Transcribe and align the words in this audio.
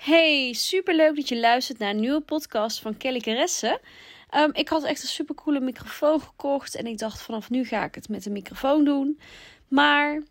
Hey, 0.00 0.52
super 0.52 0.94
leuk 0.94 1.16
dat 1.16 1.28
je 1.28 1.40
luistert 1.40 1.78
naar 1.78 1.90
een 1.90 2.00
nieuwe 2.00 2.20
podcast 2.20 2.80
van 2.80 2.96
Kelly 2.96 3.20
Caresse. 3.20 3.80
Ehm, 4.30 4.50
ik 4.52 4.68
had 4.68 4.84
echt 4.84 5.02
een 5.02 5.08
super 5.08 5.34
coole 5.34 5.60
microfoon 5.60 6.20
gekocht 6.20 6.74
en 6.74 6.86
ik 6.86 6.98
dacht 6.98 7.22
vanaf 7.22 7.50
nu 7.50 7.64
ga 7.64 7.84
ik 7.84 7.94
het 7.94 8.08
met 8.08 8.26
een 8.26 8.32
microfoon 8.32 8.84
doen. 8.84 9.20
Maar 9.68 10.22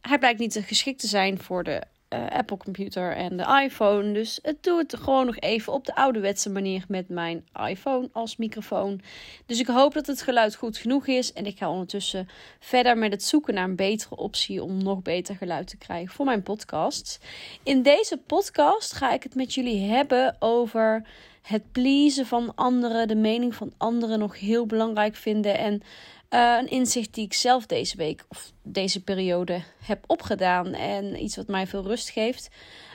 hij 0.00 0.18
blijkt 0.18 0.38
niet 0.38 0.62
geschikt 0.66 1.00
te 1.00 1.06
zijn 1.06 1.38
voor 1.38 1.64
de 1.64 1.82
uh, 2.14 2.26
Apple 2.26 2.56
computer 2.56 3.16
en 3.16 3.36
de 3.36 3.60
iPhone. 3.64 4.12
Dus 4.12 4.38
het 4.42 4.62
doe 4.62 4.78
het 4.78 4.96
gewoon 4.96 5.26
nog 5.26 5.38
even 5.38 5.72
op 5.72 5.84
de 5.84 5.94
ouderwetse 5.94 6.50
manier 6.50 6.84
met 6.88 7.08
mijn 7.08 7.44
iPhone 7.68 8.08
als 8.12 8.36
microfoon. 8.36 9.00
Dus 9.46 9.60
ik 9.60 9.66
hoop 9.66 9.94
dat 9.94 10.06
het 10.06 10.22
geluid 10.22 10.54
goed 10.54 10.76
genoeg 10.76 11.06
is. 11.06 11.32
En 11.32 11.46
ik 11.46 11.58
ga 11.58 11.70
ondertussen 11.70 12.28
verder 12.58 12.98
met 12.98 13.12
het 13.12 13.24
zoeken 13.24 13.54
naar 13.54 13.64
een 13.64 13.76
betere 13.76 14.16
optie 14.16 14.62
om 14.62 14.82
nog 14.82 15.02
beter 15.02 15.36
geluid 15.36 15.66
te 15.66 15.76
krijgen 15.76 16.14
voor 16.14 16.24
mijn 16.24 16.42
podcast. 16.42 17.20
In 17.62 17.82
deze 17.82 18.16
podcast 18.16 18.92
ga 18.92 19.12
ik 19.12 19.22
het 19.22 19.34
met 19.34 19.54
jullie 19.54 19.90
hebben 19.90 20.36
over 20.38 21.06
het 21.42 21.72
pleasen 21.72 22.26
van 22.26 22.52
anderen, 22.54 23.08
de 23.08 23.14
mening 23.14 23.54
van 23.54 23.72
anderen 23.76 24.18
nog 24.18 24.38
heel 24.38 24.66
belangrijk 24.66 25.14
vinden 25.14 25.58
en 25.58 25.82
uh, 26.30 26.56
een 26.58 26.68
inzicht 26.68 27.14
die 27.14 27.24
ik 27.24 27.34
zelf 27.34 27.66
deze 27.66 27.96
week 27.96 28.24
of 28.28 28.52
deze 28.62 29.02
periode 29.02 29.62
heb 29.84 30.04
opgedaan. 30.06 30.72
En 30.72 31.22
iets 31.22 31.36
wat 31.36 31.46
mij 31.46 31.66
veel 31.66 31.82
rust 31.82 32.10
geeft. 32.10 32.48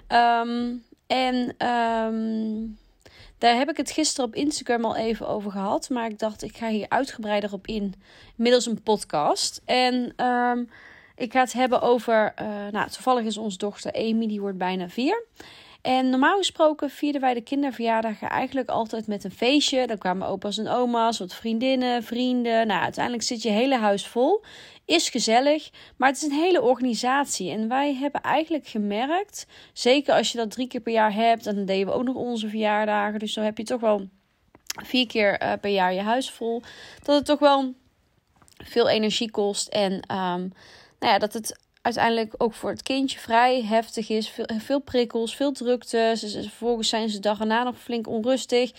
Um, 0.07 0.83
en 1.07 1.67
um, 1.67 2.77
daar 3.37 3.55
heb 3.55 3.69
ik 3.69 3.77
het 3.77 3.91
gisteren 3.91 4.29
op 4.29 4.35
Instagram 4.35 4.85
al 4.85 4.95
even 4.95 5.27
over 5.27 5.51
gehad. 5.51 5.89
Maar 5.89 6.09
ik 6.09 6.19
dacht, 6.19 6.43
ik 6.43 6.57
ga 6.57 6.67
hier 6.67 6.89
uitgebreider 6.89 7.53
op 7.53 7.67
in. 7.67 7.93
Middels 8.35 8.65
een 8.65 8.81
podcast. 8.81 9.61
En 9.65 10.25
um, 10.25 10.69
ik 11.15 11.31
ga 11.31 11.39
het 11.39 11.53
hebben 11.53 11.81
over. 11.81 12.33
Uh, 12.41 12.47
nou, 12.71 12.89
toevallig 12.89 13.25
is 13.25 13.37
onze 13.37 13.57
dochter 13.57 13.93
Amy, 13.93 14.27
die 14.27 14.41
wordt 14.41 14.57
bijna 14.57 14.89
vier. 14.89 15.23
En 15.85 16.09
normaal 16.09 16.37
gesproken 16.37 16.89
vierden 16.89 17.21
wij 17.21 17.33
de 17.33 17.41
kinderverjaardagen 17.41 18.29
eigenlijk 18.29 18.69
altijd 18.69 19.07
met 19.07 19.23
een 19.23 19.31
feestje. 19.31 19.87
Dan 19.87 19.97
kwamen 19.97 20.27
opa's 20.27 20.57
en 20.57 20.67
oma's, 20.67 21.19
wat 21.19 21.33
vriendinnen, 21.33 22.03
vrienden. 22.03 22.67
Nou, 22.67 22.81
uiteindelijk 22.81 23.23
zit 23.23 23.41
je 23.41 23.49
hele 23.49 23.77
huis 23.77 24.07
vol. 24.07 24.43
Is 24.85 25.09
gezellig, 25.09 25.69
maar 25.97 26.09
het 26.09 26.17
is 26.17 26.23
een 26.23 26.39
hele 26.39 26.61
organisatie. 26.61 27.51
En 27.51 27.67
wij 27.67 27.95
hebben 27.95 28.21
eigenlijk 28.21 28.67
gemerkt, 28.67 29.47
zeker 29.73 30.13
als 30.13 30.31
je 30.31 30.37
dat 30.37 30.51
drie 30.51 30.67
keer 30.67 30.81
per 30.81 30.93
jaar 30.93 31.13
hebt, 31.13 31.47
en 31.47 31.55
dan 31.55 31.65
deden 31.65 31.87
we 31.87 31.93
ook 31.93 32.03
nog 32.03 32.15
onze 32.15 32.49
verjaardagen. 32.49 33.19
Dus 33.19 33.33
dan 33.33 33.43
heb 33.43 33.57
je 33.57 33.63
toch 33.63 33.81
wel 33.81 34.07
vier 34.85 35.07
keer 35.07 35.41
uh, 35.41 35.53
per 35.61 35.71
jaar 35.71 35.93
je 35.93 36.01
huis 36.01 36.31
vol. 36.31 36.61
Dat 37.03 37.15
het 37.15 37.25
toch 37.25 37.39
wel 37.39 37.73
veel 38.63 38.89
energie 38.89 39.31
kost. 39.31 39.67
En 39.67 39.93
um, 39.93 40.53
nou 40.99 41.13
ja, 41.13 41.17
dat 41.17 41.33
het 41.33 41.63
uiteindelijk 41.85 42.33
ook 42.37 42.53
voor 42.53 42.69
het 42.69 42.83
kindje 42.83 43.19
vrij 43.19 43.63
heftig 43.63 44.09
is. 44.09 44.29
Veel, 44.29 44.45
veel 44.57 44.79
prikkels, 44.79 45.35
veel 45.35 45.51
drukte. 45.51 46.13
Vervolgens 46.17 46.89
zijn 46.89 47.09
ze 47.09 47.19
dag 47.19 47.39
erna 47.39 47.63
nog 47.63 47.77
flink 47.77 48.07
onrustig. 48.07 48.71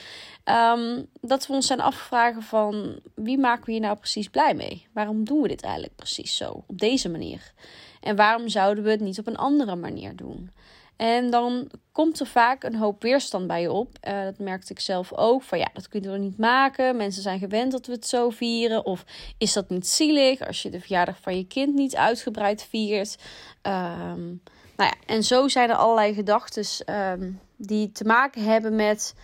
Um, 0.45 1.07
dat 1.21 1.47
we 1.47 1.53
ons 1.53 1.67
zijn 1.67 1.81
afvragen 1.81 2.43
van 2.43 3.01
wie 3.15 3.39
maken 3.39 3.65
we 3.65 3.73
hier 3.73 3.81
nou 3.81 3.97
precies 3.97 4.29
blij 4.29 4.55
mee? 4.55 4.87
Waarom 4.93 5.25
doen 5.25 5.43
we 5.43 5.49
dit 5.49 5.63
eigenlijk 5.63 5.97
precies 5.97 6.37
zo, 6.37 6.65
op 6.67 6.79
deze 6.79 7.09
manier? 7.09 7.53
En 8.01 8.17
waarom 8.17 8.49
zouden 8.49 8.85
we 8.85 8.91
het 8.91 9.01
niet 9.01 9.19
op 9.19 9.27
een 9.27 9.37
andere 9.37 9.77
manier 9.77 10.17
doen? 10.17 10.51
En 10.97 11.31
dan 11.31 11.71
komt 11.93 12.21
er 12.21 12.27
vaak 12.27 12.65
een 12.65 12.75
hoop 12.75 13.03
weerstand 13.03 13.47
bij 13.47 13.61
je 13.61 13.73
op. 13.73 13.99
Uh, 14.09 14.23
dat 14.23 14.39
merkte 14.39 14.73
ik 14.73 14.81
zelf 14.81 15.13
ook. 15.13 15.43
Van 15.43 15.59
ja, 15.59 15.69
dat 15.73 15.89
kunnen 15.89 16.13
we 16.13 16.19
niet 16.19 16.39
maken. 16.39 16.97
Mensen 16.97 17.23
zijn 17.23 17.39
gewend 17.39 17.73
dat 17.73 17.87
we 17.87 17.93
het 17.93 18.07
zo 18.07 18.31
vieren. 18.31 18.85
Of 18.85 19.05
is 19.39 19.53
dat 19.53 19.69
niet 19.69 19.87
zielig 19.87 20.47
als 20.47 20.63
je 20.63 20.71
de 20.71 20.81
verjaardag 20.81 21.21
van 21.21 21.37
je 21.37 21.47
kind 21.47 21.75
niet 21.75 21.97
uitgebreid 21.97 22.63
viert? 22.63 23.17
Um, 23.63 24.43
nou 24.77 24.91
ja, 24.91 24.95
en 25.07 25.25
zo 25.25 25.49
zijn 25.49 25.71
er 25.71 25.77
allerlei 25.77 26.15
gedachten 26.15 26.65
um, 26.95 27.41
die 27.57 27.93
te 27.93 28.05
maken 28.05 28.45
hebben 28.45 28.77
met. 28.77 29.15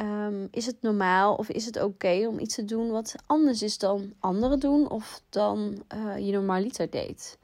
Um, 0.00 0.48
is 0.50 0.66
het 0.66 0.76
normaal 0.80 1.34
of 1.34 1.48
is 1.48 1.66
het 1.66 1.82
oké 1.82 2.26
om 2.28 2.38
iets 2.38 2.54
te 2.54 2.64
doen 2.64 2.90
wat 2.90 3.14
anders 3.26 3.62
is 3.62 3.78
dan 3.78 4.12
anderen 4.20 4.60
doen 4.60 4.90
of 4.90 5.22
dan 5.28 5.82
uh, 5.94 6.26
je 6.26 6.32
normaliter 6.32 6.90
deed? 6.90 7.38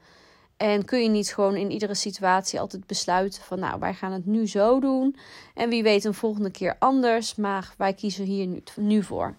En 0.59 0.85
kun 0.85 1.03
je 1.03 1.09
niet 1.09 1.33
gewoon 1.33 1.55
in 1.55 1.71
iedere 1.71 1.93
situatie 1.93 2.59
altijd 2.59 2.87
besluiten 2.87 3.41
van 3.41 3.59
nou, 3.59 3.79
wij 3.79 3.93
gaan 3.93 4.11
het 4.11 4.25
nu 4.25 4.47
zo 4.47 4.79
doen. 4.79 5.15
En 5.53 5.69
wie 5.69 5.83
weet 5.83 6.03
een 6.03 6.13
volgende 6.13 6.51
keer 6.51 6.75
anders. 6.79 7.35
Maar 7.35 7.73
wij 7.77 7.93
kiezen 7.93 8.25
hier 8.25 8.47
nu, 8.47 8.63
nu 8.75 9.03
voor. 9.03 9.35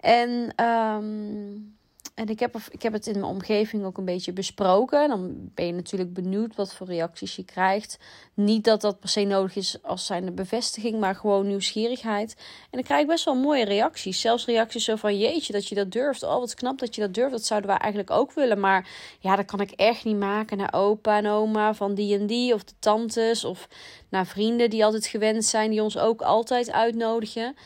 En 0.00 0.64
um, 0.64 1.77
en 2.18 2.28
ik 2.28 2.40
heb, 2.40 2.56
ik 2.70 2.82
heb 2.82 2.92
het 2.92 3.06
in 3.06 3.12
mijn 3.12 3.32
omgeving 3.32 3.84
ook 3.84 3.98
een 3.98 4.04
beetje 4.04 4.32
besproken. 4.32 5.08
Dan 5.08 5.50
ben 5.54 5.66
je 5.66 5.72
natuurlijk 5.72 6.12
benieuwd 6.12 6.56
wat 6.56 6.74
voor 6.74 6.86
reacties 6.86 7.36
je 7.36 7.44
krijgt. 7.44 7.98
Niet 8.34 8.64
dat 8.64 8.80
dat 8.80 9.00
per 9.00 9.08
se 9.08 9.24
nodig 9.24 9.56
is 9.56 9.82
als 9.82 10.06
zijnde 10.06 10.30
bevestiging, 10.30 11.00
maar 11.00 11.14
gewoon 11.14 11.46
nieuwsgierigheid. 11.46 12.34
En 12.38 12.68
dan 12.70 12.82
krijg 12.82 13.00
ik 13.00 13.06
best 13.06 13.24
wel 13.24 13.34
mooie 13.34 13.64
reacties. 13.64 14.20
Zelfs 14.20 14.46
reacties 14.46 14.84
zo 14.84 14.96
van: 14.96 15.18
Jeetje, 15.18 15.52
dat 15.52 15.68
je 15.68 15.74
dat 15.74 15.92
durft. 15.92 16.22
Oh, 16.22 16.38
wat 16.38 16.54
knap 16.54 16.78
dat 16.78 16.94
je 16.94 17.00
dat 17.00 17.14
durft. 17.14 17.32
Dat 17.32 17.44
zouden 17.44 17.70
wij 17.70 17.78
eigenlijk 17.78 18.10
ook 18.10 18.32
willen. 18.32 18.60
Maar 18.60 18.88
ja, 19.20 19.36
dat 19.36 19.46
kan 19.46 19.60
ik 19.60 19.70
echt 19.70 20.04
niet 20.04 20.18
maken 20.18 20.56
naar 20.56 20.74
opa 20.74 21.16
en 21.16 21.26
oma 21.26 21.74
van 21.74 21.94
die 21.94 22.18
en 22.18 22.26
die. 22.26 22.54
Of 22.54 22.64
de 22.64 22.74
tantes. 22.78 23.44
Of 23.44 23.68
naar 24.08 24.26
vrienden 24.26 24.70
die 24.70 24.84
altijd 24.84 25.06
gewend 25.06 25.44
zijn, 25.44 25.70
die 25.70 25.82
ons 25.82 25.98
ook 25.98 26.20
altijd 26.20 26.70
uitnodigen. 26.70 27.56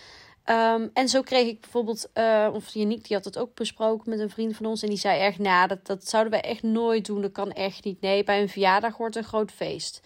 Um, 0.47 0.91
en 0.94 1.08
zo 1.08 1.22
kreeg 1.22 1.48
ik 1.48 1.60
bijvoorbeeld, 1.60 2.10
uh, 2.14 2.48
of 2.53 2.69
Janiek, 2.69 3.08
die 3.08 3.16
had 3.16 3.25
het 3.25 3.38
ook 3.38 3.54
besproken 3.54 4.10
met 4.10 4.19
een 4.19 4.30
vriend 4.30 4.56
van 4.56 4.66
ons. 4.66 4.82
En 4.82 4.88
die 4.88 4.98
zei 4.98 5.20
echt, 5.20 5.38
nou, 5.38 5.69
dat, 5.69 5.86
dat 5.86 6.08
zouden 6.08 6.32
wij 6.32 6.41
echt 6.41 6.62
nooit 6.62 7.06
doen. 7.06 7.22
Dat 7.22 7.32
kan 7.32 7.53
echt 7.53 7.84
niet. 7.84 8.00
Nee, 8.00 8.25
bij 8.25 8.41
een 8.41 8.48
verjaardag 8.48 8.97
wordt 8.97 9.16
een 9.16 9.25
groot 9.25 9.50
feest. 9.50 10.00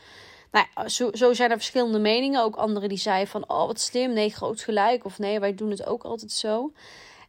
Nou, 0.51 0.89
zo, 0.89 1.11
zo 1.13 1.33
zijn 1.33 1.51
er 1.51 1.57
verschillende 1.57 1.99
meningen. 1.99 2.43
Ook 2.43 2.57
anderen 2.57 2.89
die 2.89 2.99
zeiden 2.99 3.29
van, 3.29 3.49
oh, 3.49 3.67
wat 3.67 3.81
slim. 3.81 4.13
Nee, 4.13 4.31
groot 4.31 4.61
gelijk. 4.61 5.05
Of 5.05 5.19
nee, 5.19 5.41
wij 5.41 5.55
doen 5.55 5.71
het 5.71 5.87
ook 5.87 6.03
altijd 6.03 6.33
zo. 6.33 6.73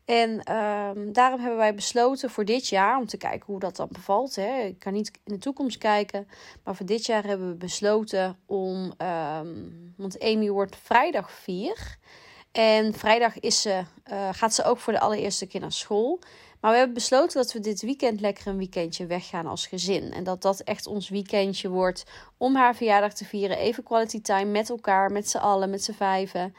En 0.05 0.55
um, 0.55 1.13
daarom 1.13 1.39
hebben 1.39 1.57
wij 1.57 1.75
besloten 1.75 2.29
voor 2.29 2.45
dit 2.45 2.67
jaar, 2.67 2.97
om 2.97 3.05
te 3.05 3.17
kijken 3.17 3.45
hoe 3.45 3.59
dat 3.59 3.75
dan 3.75 3.87
bevalt. 3.91 4.35
Hè. 4.35 4.59
Ik 4.59 4.79
kan 4.79 4.93
niet 4.93 5.11
in 5.23 5.33
de 5.33 5.39
toekomst 5.39 5.77
kijken. 5.77 6.27
Maar 6.63 6.75
voor 6.75 6.85
dit 6.85 7.05
jaar 7.05 7.23
hebben 7.23 7.49
we 7.49 7.55
besloten 7.55 8.37
om, 8.45 8.93
um, 8.97 9.93
want 9.97 10.19
Amy 10.19 10.49
wordt 10.49 10.75
vrijdag 10.75 11.31
4. 11.31 11.97
En 12.57 12.93
vrijdag 12.93 13.39
is 13.39 13.61
ze, 13.61 13.83
uh, 14.11 14.29
gaat 14.31 14.53
ze 14.53 14.63
ook 14.63 14.77
voor 14.77 14.93
de 14.93 14.99
allereerste 14.99 15.45
keer 15.45 15.59
naar 15.61 15.71
school. 15.71 16.19
Maar 16.61 16.71
we 16.71 16.77
hebben 16.77 16.95
besloten 16.95 17.41
dat 17.41 17.53
we 17.53 17.59
dit 17.59 17.81
weekend 17.81 18.19
lekker 18.19 18.47
een 18.47 18.57
weekendje 18.57 19.05
weggaan 19.05 19.47
als 19.47 19.67
gezin. 19.67 20.13
En 20.13 20.23
dat 20.23 20.41
dat 20.41 20.59
echt 20.59 20.87
ons 20.87 21.09
weekendje 21.09 21.69
wordt 21.69 22.03
om 22.37 22.55
haar 22.55 22.75
verjaardag 22.75 23.13
te 23.13 23.25
vieren. 23.25 23.57
Even 23.57 23.83
quality 23.83 24.21
time 24.21 24.51
met 24.51 24.69
elkaar, 24.69 25.11
met 25.11 25.29
z'n 25.29 25.37
allen, 25.37 25.69
met 25.69 25.83
z'n 25.83 25.91
vijven. 25.91 26.55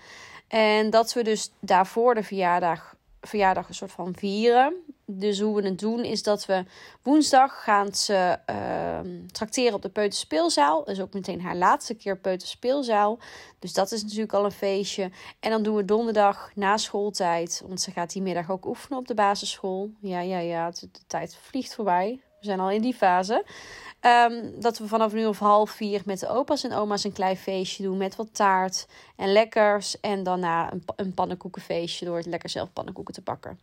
En 0.49 0.91
dat 0.91 1.13
we 1.13 1.23
dus 1.23 1.51
daarvoor 1.61 2.15
de 2.15 2.23
verjaardag 2.23 2.97
verjaardag 3.21 3.69
een 3.69 3.75
soort 3.75 3.93
van 3.93 4.15
vieren. 4.17 4.75
Dus 5.11 5.41
hoe 5.41 5.57
we 5.57 5.69
het 5.69 5.79
doen 5.79 6.05
is 6.05 6.23
dat 6.23 6.47
we 6.47 6.65
woensdag 7.03 7.63
gaan 7.63 7.95
ze 7.95 8.39
uh, 8.51 8.99
trakteren 9.33 9.75
op 9.75 9.83
de 9.83 9.89
peuterspeelzaal. 9.89 10.79
Dat 10.79 10.95
is 10.95 11.01
ook 11.01 11.13
meteen 11.13 11.41
haar 11.41 11.57
laatste 11.57 11.95
keer 11.95 12.19
peuterspeelzaal. 12.19 13.19
Dus 13.59 13.73
dat 13.73 13.93
is 13.93 14.03
natuurlijk 14.03 14.33
al 14.33 14.45
een 14.45 14.51
feestje. 14.51 15.11
En 15.41 15.51
dan 15.51 15.63
doen 15.63 15.77
we 15.77 15.85
donderdag 15.85 16.51
na 16.55 16.77
schooltijd. 16.77 17.63
Want 17.67 17.81
ze 17.81 17.91
gaat 17.91 18.13
die 18.13 18.23
middag 18.23 18.51
ook 18.51 18.67
oefenen 18.67 18.99
op 18.99 19.07
de 19.07 19.15
basisschool. 19.15 19.91
Ja, 20.01 20.21
ja, 20.21 20.39
ja. 20.39 20.71
De 20.71 20.89
tijd 21.07 21.37
vliegt 21.41 21.75
voorbij. 21.75 22.21
We 22.41 22.47
zijn 22.47 22.61
al 22.61 22.71
in 22.71 22.83
die 22.83 22.95
fase. 22.95 23.45
Um, 24.01 24.61
dat 24.61 24.79
we 24.79 24.89
vanaf 24.89 25.13
nu 25.13 25.27
of 25.27 25.39
half 25.39 25.71
vier 25.71 26.03
met 26.05 26.21
de 26.21 26.29
opa's 26.29 26.65
en 26.65 26.73
oma's 26.73 27.05
een 27.05 27.13
klein 27.13 27.37
feestje 27.37 27.83
doen. 27.83 27.97
Met 27.97 28.17
wat 28.17 28.35
taart 28.35 28.87
en 29.17 29.33
lekkers. 29.33 30.01
En 30.01 30.23
daarna 30.23 30.73
een, 30.73 30.83
een 30.97 31.15
pannenkoekenfeestje 31.15 32.05
door 32.05 32.17
het 32.17 32.27
lekker 32.27 32.49
zelf 32.49 32.73
pannenkoeken 32.73 33.15
te 33.15 33.23
bakken. 33.23 33.59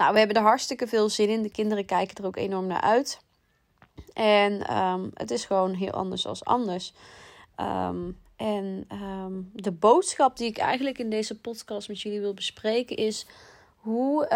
Nou, 0.00 0.12
we 0.12 0.18
hebben 0.18 0.36
er 0.36 0.42
hartstikke 0.42 0.86
veel 0.86 1.08
zin 1.08 1.28
in. 1.28 1.42
De 1.42 1.50
kinderen 1.50 1.84
kijken 1.84 2.16
er 2.16 2.26
ook 2.26 2.36
enorm 2.36 2.66
naar 2.66 2.80
uit. 2.80 3.20
En 4.12 4.76
um, 4.76 5.10
het 5.14 5.30
is 5.30 5.44
gewoon 5.44 5.74
heel 5.74 5.90
anders 5.90 6.26
als 6.26 6.44
anders. 6.44 6.92
Um, 7.60 8.18
en 8.36 8.86
de 9.52 9.72
boodschap 9.72 10.36
die 10.36 10.48
ik 10.48 10.58
eigenlijk 10.58 10.98
in 10.98 11.10
deze 11.10 11.40
podcast 11.40 11.88
met 11.88 12.00
jullie 12.00 12.20
wil 12.20 12.34
bespreken 12.34 12.96
is 12.96 13.26
hoe 13.76 14.28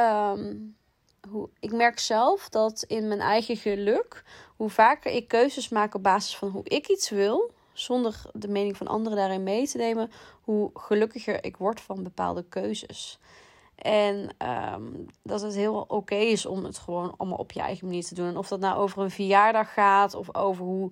hoe, 1.31 1.49
ik 1.61 1.73
merk 1.73 1.99
zelf 1.99 2.49
dat 2.49 2.83
in 2.83 3.09
mijn 3.09 3.21
eigen 3.21 3.57
geluk, 3.57 4.25
hoe 4.57 4.71
vaker 4.71 5.13
ik 5.13 5.29
keuzes 5.29 5.69
maak 5.69 5.95
op 5.95 6.03
basis 6.03 6.37
van 6.37 6.49
hoe 6.49 6.65
ik 6.65 6.89
iets 6.89 7.11
wil, 7.11 7.53
zonder 7.73 8.23
de 8.33 8.49
mening 8.49 8.77
van 8.77 8.87
anderen 8.87 9.19
daarin 9.19 9.43
mee 9.43 9.69
te 9.69 9.77
nemen, 9.77 10.11
hoe 10.43 10.71
gelukkiger 10.75 11.45
ik 11.45 11.57
word 11.57 11.81
van 11.81 12.03
bepaalde 12.03 12.45
keuzes. 12.49 13.19
En 13.77 14.29
ehm, 14.39 14.83
dat 15.23 15.41
het 15.41 15.55
heel 15.55 15.85
oké 15.89 16.15
is 16.15 16.47
om 16.47 16.65
het 16.65 16.79
gewoon 16.79 17.15
allemaal 17.17 17.39
op 17.39 17.53
je 17.53 17.61
eigen 17.61 17.87
manier 17.87 18.05
te 18.05 18.15
doen. 18.15 18.29
En 18.29 18.37
of 18.37 18.49
dat 18.49 18.61
nou 18.61 18.79
over 18.79 19.03
een 19.03 19.11
verjaardag 19.11 19.73
gaat 19.73 20.15
of 20.15 20.35
over 20.35 20.65
hoe, 20.65 20.91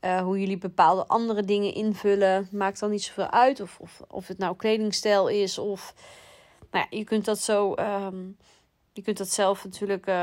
uh, 0.00 0.20
hoe 0.20 0.40
jullie 0.40 0.58
bepaalde 0.58 1.06
andere 1.06 1.42
dingen 1.42 1.74
invullen, 1.74 2.48
maakt 2.50 2.80
dan 2.80 2.90
niet 2.90 3.02
zoveel 3.02 3.30
uit. 3.30 3.60
Of, 3.60 3.78
of, 3.80 4.02
of 4.08 4.26
het 4.26 4.38
nou 4.38 4.56
kledingstijl 4.56 5.28
is 5.28 5.58
of. 5.58 5.94
Nou 6.70 6.86
ja, 6.90 6.98
je 6.98 7.04
kunt 7.04 7.24
dat 7.24 7.38
zo. 7.38 7.74
Um, 7.78 8.36
je 8.92 9.02
kunt 9.02 9.18
dat 9.18 9.28
zelf 9.28 9.64
natuurlijk. 9.64 10.06
Uh, 10.06 10.14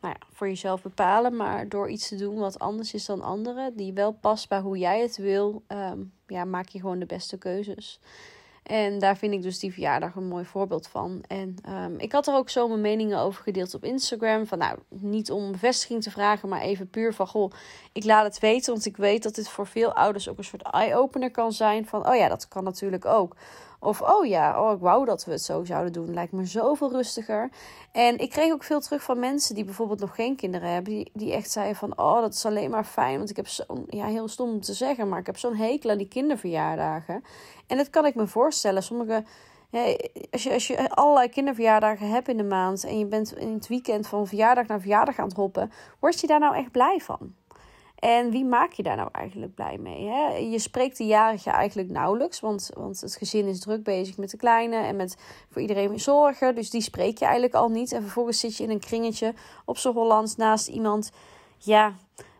nou 0.00 0.14
ja, 0.18 0.26
voor 0.32 0.48
jezelf 0.48 0.82
bepalen. 0.82 1.36
Maar 1.36 1.68
door 1.68 1.90
iets 1.90 2.08
te 2.08 2.16
doen 2.16 2.38
wat 2.38 2.58
anders 2.58 2.94
is 2.94 3.06
dan 3.06 3.22
anderen, 3.22 3.76
die 3.76 3.92
wel 3.92 4.12
past 4.12 4.48
bij 4.48 4.60
hoe 4.60 4.78
jij 4.78 5.00
het 5.00 5.16
wil, 5.16 5.62
um, 5.68 6.12
ja, 6.26 6.44
maak 6.44 6.68
je 6.68 6.80
gewoon 6.80 6.98
de 6.98 7.06
beste 7.06 7.38
keuzes. 7.38 8.00
En 8.62 8.98
daar 8.98 9.16
vind 9.16 9.32
ik 9.32 9.42
dus 9.42 9.58
die 9.58 9.72
verjaardag 9.72 10.14
een 10.14 10.28
mooi 10.28 10.44
voorbeeld 10.44 10.86
van. 10.86 11.24
En 11.26 11.56
um, 11.68 11.98
ik 11.98 12.12
had 12.12 12.26
er 12.26 12.34
ook 12.34 12.50
zo 12.50 12.68
mijn 12.68 12.80
meningen 12.80 13.18
over 13.18 13.42
gedeeld 13.42 13.74
op 13.74 13.84
Instagram. 13.84 14.46
Van 14.46 14.58
nou, 14.58 14.78
niet 14.88 15.30
om 15.30 15.52
bevestiging 15.52 16.02
te 16.02 16.10
vragen, 16.10 16.48
maar 16.48 16.60
even 16.60 16.90
puur 16.90 17.14
van 17.14 17.26
goh, 17.26 17.52
ik 17.92 18.04
laat 18.04 18.24
het 18.24 18.38
weten. 18.38 18.72
Want 18.72 18.86
ik 18.86 18.96
weet 18.96 19.22
dat 19.22 19.34
dit 19.34 19.48
voor 19.48 19.66
veel 19.66 19.92
ouders 19.92 20.28
ook 20.28 20.38
een 20.38 20.44
soort 20.44 20.62
eye-opener 20.62 21.30
kan 21.30 21.52
zijn. 21.52 21.86
Van 21.86 22.08
oh 22.08 22.16
ja, 22.16 22.28
dat 22.28 22.48
kan 22.48 22.64
natuurlijk 22.64 23.04
ook. 23.04 23.36
Of 23.82 24.02
oh 24.02 24.26
ja, 24.26 24.62
oh, 24.62 24.72
ik 24.72 24.80
wou 24.80 25.04
dat 25.04 25.24
we 25.24 25.30
het 25.30 25.42
zo 25.42 25.64
zouden 25.64 25.92
doen. 25.92 26.14
Lijkt 26.14 26.32
me 26.32 26.46
zoveel 26.46 26.90
rustiger. 26.90 27.50
En 27.92 28.18
ik 28.18 28.30
kreeg 28.30 28.52
ook 28.52 28.64
veel 28.64 28.80
terug 28.80 29.02
van 29.02 29.18
mensen 29.18 29.54
die 29.54 29.64
bijvoorbeeld 29.64 30.00
nog 30.00 30.14
geen 30.14 30.36
kinderen 30.36 30.72
hebben. 30.72 30.92
Die, 30.92 31.10
die 31.14 31.32
echt 31.32 31.50
zeiden 31.50 31.76
van 31.76 31.98
oh, 31.98 32.20
dat 32.20 32.34
is 32.34 32.46
alleen 32.46 32.70
maar 32.70 32.84
fijn. 32.84 33.18
Want 33.18 33.30
ik 33.30 33.36
heb 33.36 33.48
zo'n, 33.48 33.84
ja, 33.86 34.06
heel 34.06 34.28
stom 34.28 34.50
om 34.50 34.60
te 34.60 34.74
zeggen, 34.74 35.08
maar 35.08 35.18
ik 35.18 35.26
heb 35.26 35.38
zo'n 35.38 35.56
hekel 35.56 35.90
aan 35.90 35.98
die 35.98 36.08
kinderverjaardagen. 36.08 37.24
En 37.66 37.76
dat 37.76 37.90
kan 37.90 38.06
ik 38.06 38.14
me 38.14 38.26
voorstellen. 38.26 38.82
Sommige. 38.82 39.24
Als, 40.30 40.42
je, 40.42 40.52
als 40.52 40.66
je 40.66 40.90
allerlei 40.90 41.28
kinderverjaardagen 41.28 42.10
hebt 42.10 42.28
in 42.28 42.36
de 42.36 42.44
maand 42.44 42.84
en 42.84 42.98
je 42.98 43.06
bent 43.06 43.36
in 43.36 43.52
het 43.52 43.68
weekend 43.68 44.06
van 44.06 44.26
verjaardag 44.26 44.66
naar 44.66 44.80
verjaardag 44.80 45.18
aan 45.18 45.28
het 45.28 45.36
hoppen, 45.36 45.72
word 46.00 46.20
je 46.20 46.26
daar 46.26 46.40
nou 46.40 46.54
echt 46.56 46.70
blij 46.70 47.00
van? 47.00 47.34
En 48.00 48.30
wie 48.30 48.44
maak 48.44 48.72
je 48.72 48.82
daar 48.82 48.96
nou 48.96 49.08
eigenlijk 49.12 49.54
blij 49.54 49.78
mee? 49.78 50.06
Hè? 50.06 50.36
Je 50.36 50.58
spreekt 50.58 50.96
de 50.96 51.06
jarige 51.06 51.50
eigenlijk 51.50 51.90
nauwelijks, 51.90 52.40
want, 52.40 52.70
want 52.74 53.00
het 53.00 53.16
gezin 53.16 53.46
is 53.46 53.60
druk 53.60 53.82
bezig 53.82 54.16
met 54.16 54.30
de 54.30 54.36
kleine 54.36 54.76
en 54.76 54.96
met 54.96 55.16
voor 55.50 55.60
iedereen 55.62 56.00
zorgen. 56.00 56.54
Dus 56.54 56.70
die 56.70 56.80
spreek 56.80 57.18
je 57.18 57.24
eigenlijk 57.24 57.54
al 57.54 57.68
niet. 57.68 57.92
En 57.92 58.02
vervolgens 58.02 58.40
zit 58.40 58.56
je 58.56 58.64
in 58.64 58.70
een 58.70 58.80
kringetje 58.80 59.34
op 59.64 59.78
z'n 59.78 59.88
Hollands 59.92 60.36
naast 60.36 60.68
iemand, 60.68 61.12
ja, 61.58 61.92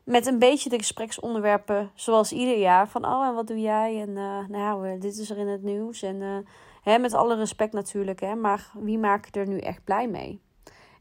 met 0.04 0.26
een 0.26 0.38
beetje 0.38 0.68
de 0.68 0.78
gespreksonderwerpen 0.78 1.90
zoals 1.94 2.32
ieder 2.32 2.58
jaar. 2.58 2.88
Van, 2.88 3.04
oh, 3.04 3.26
en 3.26 3.34
wat 3.34 3.46
doe 3.46 3.60
jij? 3.60 4.00
En 4.00 4.10
uh, 4.10 4.48
nou, 4.48 4.98
dit 4.98 5.18
is 5.18 5.30
er 5.30 5.38
in 5.38 5.48
het 5.48 5.62
nieuws. 5.62 6.02
En 6.02 6.16
uh, 6.16 6.36
hè, 6.82 6.98
met 6.98 7.14
alle 7.14 7.36
respect 7.36 7.72
natuurlijk, 7.72 8.20
hè, 8.20 8.34
maar 8.34 8.70
wie 8.74 8.98
maakt 8.98 9.36
er 9.36 9.48
nu 9.48 9.58
echt 9.58 9.84
blij 9.84 10.08
mee? 10.08 10.40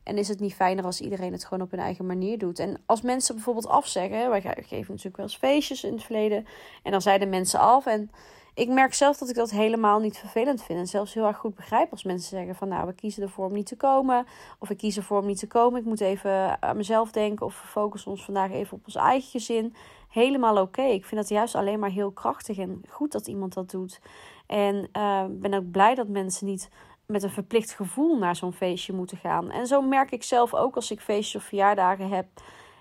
En 0.10 0.18
is 0.18 0.28
het 0.28 0.40
niet 0.40 0.54
fijner 0.54 0.86
als 0.86 1.02
iedereen 1.02 1.32
het 1.32 1.46
gewoon 1.46 1.64
op 1.64 1.72
hun 1.72 1.80
eigen 1.80 2.06
manier 2.06 2.38
doet? 2.38 2.60
En 2.60 2.82
als 2.86 3.02
mensen 3.02 3.36
bijvoorbeeld 3.36 3.68
afzeggen, 3.68 4.30
wij 4.30 4.42
geven 4.42 4.88
natuurlijk 4.88 5.18
wel 5.18 5.26
eens 5.26 5.38
feestjes 5.38 5.84
in 5.84 5.94
het 5.94 6.04
verleden. 6.04 6.46
En 6.84 6.92
dan 6.92 7.02
zeiden 7.02 7.30
mensen 7.30 7.60
af. 7.60 7.86
En 7.86 8.12
ik 8.54 8.70
merk 8.70 8.94
zelf 8.94 9.18
dat 9.18 9.30
ik 9.30 9.36
dat 9.36 9.50
helemaal 9.50 10.00
niet 10.00 10.18
vervelend 10.18 10.64
vind. 10.64 10.80
En 10.80 10.88
zelfs 10.88 11.14
heel 11.14 11.26
erg 11.26 11.38
goed 11.38 11.56
begrijp 11.56 11.92
als 11.92 12.04
mensen 12.04 12.30
zeggen 12.38 12.56
van 12.56 12.68
nou, 12.68 12.88
we 12.88 12.94
kiezen 12.94 13.24
ervoor 13.24 13.46
om 13.46 13.54
niet 13.54 13.66
te 13.66 13.76
komen. 13.76 14.26
Of 14.60 14.68
we 14.68 14.76
kiezen 14.76 15.02
ervoor 15.02 15.20
om 15.20 15.26
niet 15.26 15.40
te 15.40 15.48
komen. 15.48 15.80
Ik 15.80 15.86
moet 15.86 16.02
even 16.02 16.62
aan 16.62 16.78
mezelf 16.78 17.12
denken. 17.12 17.46
Of 17.46 17.62
we 17.62 17.68
focussen 17.68 18.12
ons 18.12 18.26
vandaag 18.26 18.52
even 18.52 18.78
op 18.78 18.86
ons 18.86 18.96
eigen 18.96 19.30
gezin. 19.30 19.76
Helemaal 20.10 20.62
oké. 20.62 20.82
Ik 20.82 21.06
vind 21.06 21.22
dat 21.22 21.30
juist 21.30 21.56
alleen 21.56 21.80
maar 21.80 21.92
heel 21.92 22.12
krachtig 22.12 22.58
en 22.58 22.82
goed 22.88 23.12
dat 23.12 23.28
iemand 23.28 23.54
dat 23.54 23.72
doet. 23.72 24.00
En 24.48 24.90
uh, 24.98 25.24
ben 25.30 25.54
ook 25.54 25.72
blij 25.72 25.96
dat 25.96 26.08
mensen 26.08 26.46
niet 26.46 26.70
met 27.12 27.24
een 27.24 27.30
verplicht 27.30 27.72
gevoel 27.72 28.18
naar 28.18 28.36
zo'n 28.36 28.54
feestje 28.54 28.94
moeten 28.94 29.18
gaan. 29.18 29.52
En 29.52 29.68
zo 29.68 29.82
merk 29.82 30.12
ik 30.12 30.24
zelf 30.24 30.54
ook 30.54 30.76
als 30.76 30.92
ik 30.92 31.00
feestjes 31.00 31.42
of 31.42 31.48
verjaardagen 31.48 32.10
heb. 32.10 32.26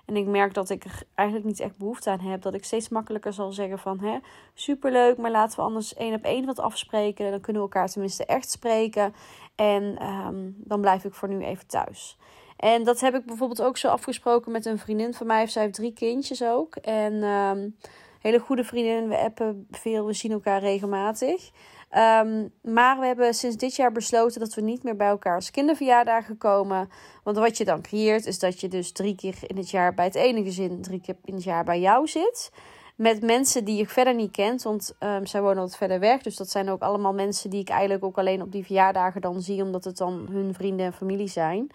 En 0.05 0.17
ik 0.17 0.27
merk 0.27 0.55
dat 0.55 0.71
ik 0.71 0.85
er 0.85 1.03
eigenlijk 1.15 1.49
niet 1.49 1.61
echt 1.61 1.77
behoefte 1.77 2.11
aan 2.11 2.21
heb. 2.21 2.43
Dat 2.43 2.55
ik 2.55 2.65
steeds 2.65 2.89
makkelijker 2.89 3.33
zal 3.33 3.53
zeggen 3.53 3.79
van... 3.79 4.01
Hè, 4.01 4.19
superleuk, 4.55 5.17
maar 5.17 5.31
laten 5.31 5.57
we 5.59 5.65
anders 5.65 5.95
één 5.95 6.15
op 6.15 6.25
één 6.25 6.47
wat 6.47 6.59
afspreken. 6.59 7.31
Dan 7.31 7.41
kunnen 7.41 7.63
we 7.63 7.69
elkaar 7.69 7.89
tenminste 7.89 8.25
echt 8.25 8.51
spreken. 8.51 9.15
En 9.55 10.07
um, 10.07 10.55
dan 10.57 10.81
blijf 10.81 11.05
ik 11.05 11.15
voor 11.15 11.29
nu 11.29 11.45
even 11.45 11.67
thuis. 11.67 12.19
En 12.57 12.85
dat 12.85 13.01
heb 13.01 13.15
ik 13.15 13.25
bijvoorbeeld 13.25 13.63
ook 13.63 13.77
zo 13.77 13.89
afgesproken 13.89 14.53
met 14.53 14.67
een 14.67 14.79
vriendin 14.79 15.15
van 15.15 15.27
mij. 15.27 15.47
Zij 15.47 15.63
heeft 15.63 15.75
drie 15.75 15.93
kindjes 15.93 16.43
ook. 16.43 16.77
En 16.77 17.23
um, 17.23 17.77
hele 18.21 18.39
goede 18.39 18.65
vriendin. 18.65 19.09
We 19.09 19.19
appen 19.19 19.67
veel, 19.71 20.07
we 20.07 20.13
zien 20.13 20.33
elkaar 20.33 20.61
regelmatig. 20.61 21.51
Um, 21.97 22.53
maar 22.63 22.99
we 22.99 23.07
hebben 23.07 23.35
sinds 23.35 23.57
dit 23.57 23.77
jaar 23.77 23.93
besloten 23.93 24.41
dat 24.41 24.55
we 24.55 24.61
niet 24.61 24.83
meer 24.83 24.97
bij 24.97 25.09
elkaar 25.09 25.35
als 25.35 25.51
kinderverjaardagen 25.51 26.39
komen. 26.39 26.91
Want 27.25 27.37
wat 27.37 27.57
je 27.57 27.65
dan 27.65 27.83
creëert 27.83 28.27
is 28.27 28.39
dat 28.39 28.61
je 28.61 28.69
dus 28.69 28.93
drie 28.93 29.15
keer 29.15 29.35
in 29.47 29.57
het 29.57 29.71
jaar 29.71 29.95
bij 29.95 30.05
het 30.05 30.15
ene 30.15 30.43
gezin, 30.43 30.83
drie 30.83 31.01
keer 31.01 31.17
in 31.25 31.35
het 31.35 31.45
jaar 31.45 31.65
bij 31.65 31.81
jou 31.81 32.07
zit. 32.07 32.51
Met 32.97 33.23
mensen 33.23 33.65
die 33.65 33.77
je 33.77 33.87
verder 33.87 34.15
niet 34.15 34.31
kent, 34.31 34.63
want 34.63 34.97
um, 35.01 35.27
zij 35.27 35.43
wonen 35.43 35.63
wat 35.63 35.77
verder 35.77 36.01
weg. 36.01 36.23
Dus 36.23 36.37
dat 36.37 36.51
zijn 36.51 36.71
ook 36.71 36.83
allemaal 36.83 37.15
mensen 37.15 37.51
die 37.51 37.61
ik 37.61 37.69
eigenlijk 37.69 38.05
ook 38.05 38.19
alleen 38.19 38.43
op 38.43 38.53
die 38.53 38.65
verjaardagen 38.65 39.21
dan 39.21 39.43
zie, 39.43 39.63
omdat 39.63 39.85
het 39.85 39.97
dan 39.97 40.27
hun 40.31 40.55
vrienden 40.55 40.87
en 40.87 40.93
familie 40.93 41.29
zijn. 41.29 41.71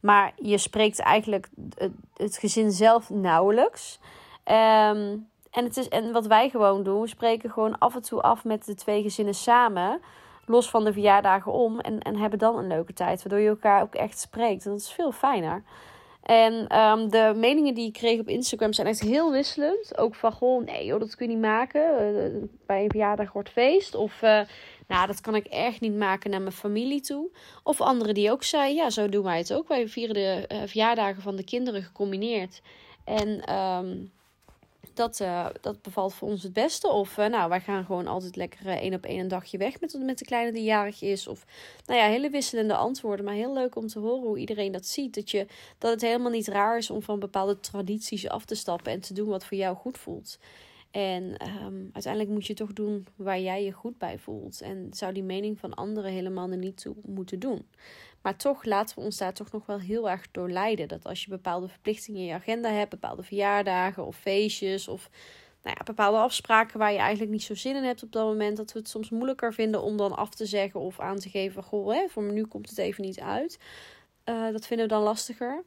Maar 0.00 0.32
je 0.36 0.58
spreekt 0.58 0.98
eigenlijk 0.98 1.48
het, 1.74 1.92
het 2.16 2.36
gezin 2.36 2.72
zelf 2.72 3.10
nauwelijks. 3.10 4.00
Um, 4.44 5.28
en, 5.56 5.64
het 5.64 5.76
is, 5.76 5.88
en 5.88 6.12
wat 6.12 6.26
wij 6.26 6.48
gewoon 6.48 6.82
doen, 6.82 7.00
we 7.00 7.06
spreken 7.06 7.50
gewoon 7.50 7.78
af 7.78 7.94
en 7.94 8.02
toe 8.02 8.20
af 8.20 8.44
met 8.44 8.64
de 8.64 8.74
twee 8.74 9.02
gezinnen 9.02 9.34
samen. 9.34 10.00
Los 10.46 10.70
van 10.70 10.84
de 10.84 10.92
verjaardagen 10.92 11.52
om. 11.52 11.80
En, 11.80 12.00
en 12.00 12.16
hebben 12.16 12.38
dan 12.38 12.56
een 12.56 12.66
leuke 12.66 12.92
tijd. 12.92 13.22
Waardoor 13.22 13.42
je 13.42 13.48
elkaar 13.48 13.82
ook 13.82 13.94
echt 13.94 14.18
spreekt. 14.18 14.64
Dat 14.64 14.78
is 14.78 14.92
veel 14.92 15.12
fijner. 15.12 15.62
En 16.22 16.78
um, 16.80 17.10
de 17.10 17.32
meningen 17.36 17.74
die 17.74 17.86
ik 17.86 17.92
kreeg 17.92 18.20
op 18.20 18.28
Instagram 18.28 18.72
zijn 18.72 18.86
echt 18.86 19.00
heel 19.00 19.32
wisselend. 19.32 19.98
Ook 19.98 20.14
van, 20.14 20.32
goh, 20.32 20.64
nee 20.64 20.84
joh, 20.84 21.00
dat 21.00 21.16
kun 21.16 21.26
je 21.26 21.32
niet 21.32 21.42
maken. 21.42 21.80
Uh, 21.82 22.48
bij 22.66 22.82
een 22.82 22.90
verjaardag 22.90 23.32
wordt 23.32 23.48
feest. 23.48 23.94
Of, 23.94 24.22
uh, 24.22 24.40
nou, 24.86 25.06
dat 25.06 25.20
kan 25.20 25.34
ik 25.34 25.46
echt 25.46 25.80
niet 25.80 25.96
maken 25.96 26.30
naar 26.30 26.40
mijn 26.40 26.52
familie 26.52 27.00
toe. 27.00 27.28
Of 27.62 27.80
anderen 27.80 28.14
die 28.14 28.30
ook 28.30 28.42
zeiden, 28.42 28.76
ja, 28.76 28.90
zo 28.90 29.08
doen 29.08 29.24
wij 29.24 29.38
het 29.38 29.52
ook. 29.52 29.68
Wij 29.68 29.88
vieren 29.88 30.14
de 30.14 30.44
uh, 30.52 30.58
verjaardagen 30.64 31.22
van 31.22 31.36
de 31.36 31.44
kinderen 31.44 31.82
gecombineerd. 31.82 32.62
En 33.04 33.54
um, 33.54 34.12
dat, 34.96 35.20
uh, 35.20 35.46
dat 35.60 35.82
bevalt 35.82 36.14
voor 36.14 36.28
ons 36.28 36.42
het 36.42 36.52
beste. 36.52 36.88
Of 36.88 37.18
uh, 37.18 37.26
nou, 37.26 37.48
wij 37.48 37.60
gaan 37.60 37.84
gewoon 37.84 38.06
altijd 38.06 38.36
lekker 38.36 38.66
uh, 38.66 38.72
één 38.72 38.94
op 38.94 39.04
één 39.04 39.18
een 39.18 39.28
dagje 39.28 39.58
weg 39.58 39.80
met, 39.80 39.98
met 39.98 40.18
de 40.18 40.24
kleine 40.24 40.52
die 40.52 40.62
jarig 40.62 41.02
is. 41.02 41.26
Of 41.26 41.44
nou 41.86 42.00
ja, 42.00 42.06
hele 42.06 42.30
wisselende 42.30 42.76
antwoorden. 42.76 43.24
Maar 43.24 43.34
heel 43.34 43.52
leuk 43.52 43.76
om 43.76 43.86
te 43.86 43.98
horen 43.98 44.26
hoe 44.26 44.38
iedereen 44.38 44.72
dat 44.72 44.86
ziet. 44.86 45.14
Dat, 45.14 45.30
je, 45.30 45.46
dat 45.78 45.90
het 45.90 46.00
helemaal 46.00 46.30
niet 46.30 46.48
raar 46.48 46.76
is 46.76 46.90
om 46.90 47.02
van 47.02 47.18
bepaalde 47.18 47.60
tradities 47.60 48.28
af 48.28 48.44
te 48.44 48.54
stappen 48.54 48.92
en 48.92 49.00
te 49.00 49.14
doen 49.14 49.28
wat 49.28 49.44
voor 49.44 49.56
jou 49.56 49.76
goed 49.76 49.98
voelt. 49.98 50.38
En 50.96 51.24
um, 51.64 51.90
uiteindelijk 51.92 52.32
moet 52.32 52.46
je 52.46 52.54
toch 52.54 52.72
doen 52.72 53.06
waar 53.16 53.40
jij 53.40 53.64
je 53.64 53.72
goed 53.72 53.98
bij 53.98 54.18
voelt. 54.18 54.60
En 54.60 54.88
zou 54.90 55.12
die 55.12 55.22
mening 55.22 55.58
van 55.58 55.74
anderen 55.74 56.12
helemaal 56.12 56.50
er 56.50 56.56
niet 56.56 56.80
toe 56.80 56.94
moeten 57.06 57.38
doen. 57.38 57.66
Maar 58.22 58.36
toch 58.36 58.64
laten 58.64 58.98
we 58.98 59.04
ons 59.04 59.16
daar 59.16 59.32
toch 59.32 59.52
nog 59.52 59.66
wel 59.66 59.78
heel 59.78 60.10
erg 60.10 60.30
door 60.30 60.50
leiden. 60.50 60.88
Dat 60.88 61.06
als 61.06 61.24
je 61.24 61.30
bepaalde 61.30 61.68
verplichtingen 61.68 62.20
in 62.20 62.26
je 62.26 62.32
agenda 62.32 62.70
hebt, 62.70 62.90
bepaalde 62.90 63.22
verjaardagen 63.22 64.06
of 64.06 64.16
feestjes 64.16 64.88
of 64.88 65.10
nou 65.62 65.76
ja, 65.78 65.84
bepaalde 65.84 66.18
afspraken 66.18 66.78
waar 66.78 66.92
je 66.92 66.98
eigenlijk 66.98 67.30
niet 67.30 67.42
zo 67.42 67.54
zin 67.54 67.76
in 67.76 67.84
hebt 67.84 68.02
op 68.02 68.12
dat 68.12 68.26
moment, 68.26 68.56
dat 68.56 68.72
we 68.72 68.78
het 68.78 68.88
soms 68.88 69.10
moeilijker 69.10 69.54
vinden 69.54 69.82
om 69.82 69.96
dan 69.96 70.16
af 70.16 70.30
te 70.30 70.46
zeggen 70.46 70.80
of 70.80 71.00
aan 71.00 71.18
te 71.18 71.28
geven: 71.28 71.62
Goh, 71.62 71.92
hè, 71.92 72.08
voor 72.08 72.22
me 72.22 72.32
nu 72.32 72.44
komt 72.44 72.68
het 72.68 72.78
even 72.78 73.04
niet 73.04 73.20
uit. 73.20 73.58
Uh, 74.24 74.52
dat 74.52 74.66
vinden 74.66 74.86
we 74.86 74.92
dan 74.92 75.02
lastiger. 75.02 75.64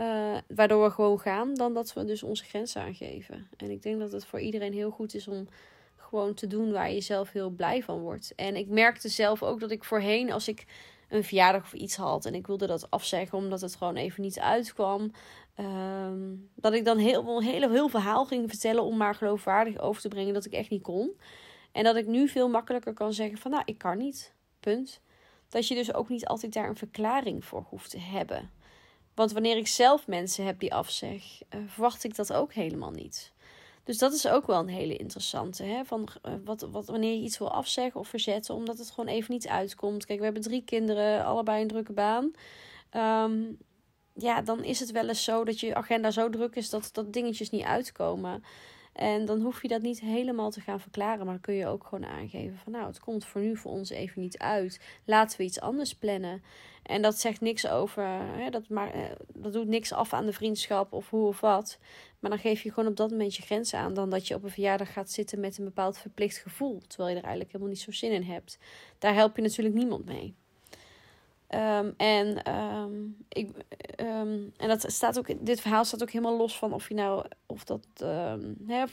Uh, 0.00 0.36
waardoor 0.48 0.84
we 0.84 0.90
gewoon 0.90 1.20
gaan, 1.20 1.54
dan 1.54 1.74
dat 1.74 1.92
we 1.92 2.04
dus 2.04 2.22
onze 2.22 2.44
grenzen 2.44 2.82
aangeven. 2.82 3.48
En 3.56 3.70
ik 3.70 3.82
denk 3.82 3.98
dat 3.98 4.12
het 4.12 4.24
voor 4.24 4.40
iedereen 4.40 4.72
heel 4.72 4.90
goed 4.90 5.14
is 5.14 5.28
om 5.28 5.48
gewoon 5.96 6.34
te 6.34 6.46
doen 6.46 6.72
waar 6.72 6.90
je 6.90 7.00
zelf 7.00 7.32
heel 7.32 7.50
blij 7.50 7.82
van 7.82 7.98
wordt. 7.98 8.32
En 8.34 8.56
ik 8.56 8.68
merkte 8.68 9.08
zelf 9.08 9.42
ook 9.42 9.60
dat 9.60 9.70
ik 9.70 9.84
voorheen, 9.84 10.32
als 10.32 10.48
ik 10.48 10.64
een 11.08 11.24
verjaardag 11.24 11.62
of 11.62 11.72
iets 11.72 11.96
had. 11.96 12.24
En 12.24 12.34
ik 12.34 12.46
wilde 12.46 12.66
dat 12.66 12.90
afzeggen 12.90 13.38
omdat 13.38 13.60
het 13.60 13.76
gewoon 13.76 13.96
even 13.96 14.22
niet 14.22 14.40
uitkwam. 14.40 15.12
Um, 15.60 16.50
dat 16.54 16.72
ik 16.72 16.84
dan 16.84 16.98
heel, 16.98 17.36
een 17.36 17.42
heel, 17.42 17.70
heel 17.70 17.88
verhaal 17.88 18.24
ging 18.24 18.48
vertellen 18.48 18.82
om 18.82 18.96
maar 18.96 19.14
geloofwaardig 19.14 19.78
over 19.78 20.02
te 20.02 20.08
brengen 20.08 20.34
dat 20.34 20.44
ik 20.44 20.52
echt 20.52 20.70
niet 20.70 20.82
kon. 20.82 21.16
En 21.72 21.84
dat 21.84 21.96
ik 21.96 22.06
nu 22.06 22.28
veel 22.28 22.48
makkelijker 22.48 22.94
kan 22.94 23.12
zeggen 23.12 23.38
van 23.38 23.50
nou, 23.50 23.62
ik 23.64 23.78
kan 23.78 23.98
niet. 23.98 24.34
Punt. 24.60 25.00
Dat 25.48 25.68
je 25.68 25.74
dus 25.74 25.94
ook 25.94 26.08
niet 26.08 26.26
altijd 26.26 26.52
daar 26.52 26.68
een 26.68 26.76
verklaring 26.76 27.44
voor 27.44 27.66
hoeft 27.68 27.90
te 27.90 28.00
hebben. 28.00 28.50
Want 29.18 29.32
wanneer 29.32 29.56
ik 29.56 29.66
zelf 29.66 30.06
mensen 30.06 30.44
heb 30.44 30.58
die 30.60 30.74
afzeg, 30.74 31.22
uh, 31.54 31.60
verwacht 31.66 32.04
ik 32.04 32.16
dat 32.16 32.32
ook 32.32 32.52
helemaal 32.52 32.90
niet. 32.90 33.32
Dus 33.84 33.98
dat 33.98 34.12
is 34.12 34.28
ook 34.28 34.46
wel 34.46 34.58
een 34.58 34.68
hele 34.68 34.96
interessante. 34.96 35.62
Hè? 35.62 35.84
Van, 35.84 36.08
uh, 36.26 36.32
wat, 36.44 36.60
wat, 36.70 36.86
wanneer 36.86 37.14
je 37.14 37.22
iets 37.22 37.38
wil 37.38 37.52
afzeggen 37.52 38.00
of 38.00 38.08
verzetten, 38.08 38.54
omdat 38.54 38.78
het 38.78 38.90
gewoon 38.90 39.14
even 39.14 39.32
niet 39.32 39.48
uitkomt. 39.48 40.06
Kijk, 40.06 40.18
we 40.18 40.24
hebben 40.24 40.42
drie 40.42 40.62
kinderen, 40.64 41.24
allebei 41.24 41.62
een 41.62 41.68
drukke 41.68 41.92
baan. 41.92 42.30
Um, 42.96 43.58
ja, 44.14 44.42
dan 44.42 44.64
is 44.64 44.80
het 44.80 44.90
wel 44.90 45.08
eens 45.08 45.24
zo 45.24 45.44
dat 45.44 45.60
je 45.60 45.74
agenda 45.74 46.10
zo 46.10 46.30
druk 46.30 46.54
is 46.56 46.70
dat, 46.70 46.88
dat 46.92 47.12
dingetjes 47.12 47.50
niet 47.50 47.64
uitkomen. 47.64 48.44
En 48.98 49.24
dan 49.24 49.40
hoef 49.40 49.62
je 49.62 49.68
dat 49.68 49.82
niet 49.82 50.00
helemaal 50.00 50.50
te 50.50 50.60
gaan 50.60 50.80
verklaren. 50.80 51.18
Maar 51.18 51.34
dan 51.34 51.40
kun 51.40 51.54
je 51.54 51.66
ook 51.66 51.84
gewoon 51.84 52.06
aangeven 52.06 52.58
van 52.58 52.72
nou, 52.72 52.86
het 52.86 53.00
komt 53.00 53.24
voor 53.24 53.40
nu 53.40 53.56
voor 53.56 53.70
ons 53.70 53.90
even 53.90 54.20
niet 54.20 54.38
uit. 54.38 54.80
Laten 55.04 55.38
we 55.38 55.44
iets 55.44 55.60
anders 55.60 55.94
plannen. 55.94 56.42
En 56.82 57.02
dat 57.02 57.18
zegt 57.18 57.40
niks 57.40 57.68
over, 57.68 58.04
hè, 58.36 58.50
dat, 58.50 58.68
maar, 58.68 58.92
eh, 58.92 59.10
dat 59.34 59.52
doet 59.52 59.68
niks 59.68 59.92
af 59.92 60.12
aan 60.12 60.26
de 60.26 60.32
vriendschap 60.32 60.92
of 60.92 61.10
hoe 61.10 61.26
of 61.26 61.40
wat. 61.40 61.78
Maar 62.18 62.30
dan 62.30 62.38
geef 62.38 62.62
je 62.62 62.72
gewoon 62.72 62.88
op 62.88 62.96
dat 62.96 63.10
moment 63.10 63.36
je 63.36 63.42
grenzen 63.42 63.78
aan. 63.78 63.94
Dan 63.94 64.10
dat 64.10 64.28
je 64.28 64.34
op 64.34 64.42
een 64.42 64.50
verjaardag 64.50 64.92
gaat 64.92 65.10
zitten 65.10 65.40
met 65.40 65.58
een 65.58 65.64
bepaald 65.64 65.98
verplicht 65.98 66.36
gevoel. 66.36 66.82
Terwijl 66.86 67.10
je 67.10 67.16
er 67.16 67.22
eigenlijk 67.22 67.52
helemaal 67.52 67.72
niet 67.74 67.82
zo 67.82 67.92
zin 67.92 68.12
in 68.12 68.22
hebt. 68.22 68.58
Daar 68.98 69.14
help 69.14 69.36
je 69.36 69.42
natuurlijk 69.42 69.76
niemand 69.76 70.04
mee. 70.04 70.34
Um, 71.54 71.94
en, 71.96 72.54
um, 72.54 73.16
ik, 73.28 73.50
um, 74.00 74.52
en 74.56 74.68
dat 74.68 74.84
staat 74.86 75.18
ook, 75.18 75.46
dit 75.46 75.60
verhaal 75.60 75.84
staat 75.84 76.02
ook 76.02 76.10
helemaal 76.10 76.36
los 76.36 76.58
van 76.58 76.72
of 76.72 76.88
je 76.88 76.94
nou, 76.94 77.26
of 77.58 77.64
dat, 77.64 77.86
hè, 78.66 78.84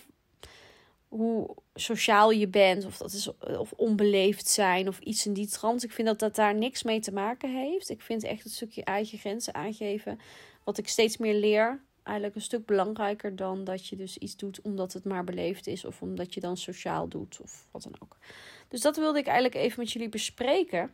hoe 1.07 1.55
sociaal 1.74 2.31
je 2.31 2.48
bent, 2.48 2.86
of 2.86 2.98
dat 2.98 3.12
is 3.12 3.29
of 3.39 3.72
onbeleefd 3.72 4.48
zijn 4.48 4.88
of 4.88 5.00
iets 5.00 5.25
in 5.25 5.34
die 5.34 5.48
trant. 5.48 5.84
Ik 5.84 5.91
vind 5.91 6.07
dat 6.07 6.19
dat 6.19 6.36
daar 6.36 6.55
niks 6.55 6.84
mee 6.84 7.00
te 7.00 7.13
maken 7.13 7.50
heeft. 7.50 7.89
Ik 7.89 8.01
vind 8.01 8.24
echt 8.24 8.43
het 8.43 8.53
stukje 8.53 8.84
eigen 8.84 9.17
grenzen 9.17 9.53
aangeven, 9.53 10.19
wat 10.63 10.77
ik 10.77 10.88
steeds 10.88 11.17
meer 11.17 11.34
leer, 11.34 11.81
eigenlijk 12.03 12.36
een 12.36 12.41
stuk 12.41 12.65
belangrijker 12.65 13.36
dan 13.36 13.63
dat 13.63 13.88
je 13.88 13.95
dus 13.95 14.17
iets 14.17 14.36
doet 14.36 14.62
omdat 14.62 14.93
het 14.93 15.03
maar 15.03 15.24
beleefd 15.24 15.67
is 15.67 15.86
of 15.86 16.01
omdat 16.01 16.34
je 16.34 16.39
dan 16.39 16.57
sociaal 16.57 17.07
doet 17.07 17.39
of 17.41 17.67
wat 17.72 17.84
dan 17.84 17.95
ook. 18.00 18.17
Dus 18.67 18.81
dat 18.81 18.98
wilde 18.98 19.19
ik 19.19 19.25
eigenlijk 19.25 19.55
even 19.55 19.79
met 19.79 19.91
jullie 19.91 20.10
bespreken. 20.10 20.93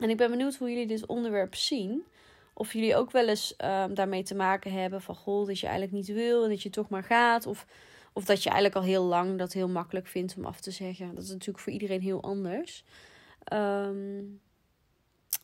En 0.00 0.10
ik 0.10 0.16
ben 0.16 0.30
benieuwd 0.30 0.56
hoe 0.56 0.68
jullie 0.68 0.86
dit 0.86 1.06
onderwerp 1.06 1.54
zien. 1.54 2.04
Of 2.58 2.72
jullie 2.72 2.96
ook 2.96 3.10
wel 3.10 3.28
eens 3.28 3.54
um, 3.64 3.94
daarmee 3.94 4.22
te 4.22 4.34
maken 4.34 4.72
hebben 4.72 5.02
van 5.02 5.14
goh, 5.14 5.46
dat 5.46 5.58
je 5.58 5.66
eigenlijk 5.66 5.96
niet 5.96 6.16
wil 6.16 6.44
en 6.44 6.48
dat 6.48 6.62
je 6.62 6.70
toch 6.70 6.88
maar 6.88 7.02
gaat. 7.02 7.46
Of, 7.46 7.66
of 8.12 8.24
dat 8.24 8.42
je 8.42 8.50
eigenlijk 8.50 8.78
al 8.80 8.90
heel 8.90 9.04
lang 9.04 9.38
dat 9.38 9.52
heel 9.52 9.68
makkelijk 9.68 10.06
vindt 10.06 10.34
om 10.36 10.44
af 10.44 10.60
te 10.60 10.70
zeggen. 10.70 11.14
Dat 11.14 11.24
is 11.24 11.30
natuurlijk 11.30 11.58
voor 11.58 11.72
iedereen 11.72 12.00
heel 12.00 12.22
anders. 12.22 12.84
Um, 13.52 14.40